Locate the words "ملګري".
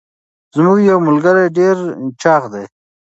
1.07-1.45